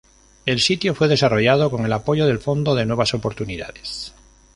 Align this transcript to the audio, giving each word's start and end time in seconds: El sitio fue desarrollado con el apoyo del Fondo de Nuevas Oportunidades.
El 0.47 0.59
sitio 0.59 0.95
fue 0.95 1.07
desarrollado 1.07 1.69
con 1.69 1.85
el 1.85 1.93
apoyo 1.93 2.25
del 2.25 2.39
Fondo 2.39 2.73
de 2.73 2.87
Nuevas 2.87 3.13
Oportunidades. 3.13 4.15